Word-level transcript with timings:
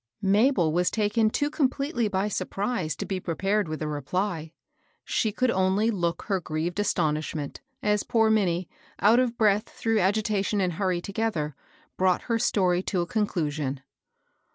Mabel 0.23 0.73
was 0.73 0.89
taken 0.89 1.29
too 1.29 1.51
completely 1.51 2.07
by 2.07 2.27
surprise 2.27 2.95
to 2.95 3.05
be 3.05 3.19
prepared 3.19 3.67
with 3.67 3.83
a 3.83 3.87
reply. 3.87 4.51
She 5.05 5.31
could 5.31 5.51
only 5.51 5.91
look 5.91 6.25
hier 6.27 6.39
grieved 6.39 6.79
astonishment, 6.79 7.61
as 7.83 8.01
poor 8.01 8.31
Minnie, 8.31 8.67
out 8.99 9.19
of 9.19 9.37
breath 9.37 9.69
through 9.69 9.99
agitation 9.99 10.59
and 10.59 10.73
hurry 10.73 11.01
together, 11.01 11.55
brought 11.97 12.23
her 12.23 12.39
story 12.39 12.81
to 12.81 13.01
a 13.01 13.05
conclusion. 13.05 13.81